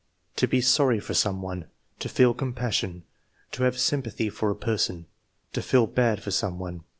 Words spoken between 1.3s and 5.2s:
one." "To feel compassion." "To have sympathy for a person."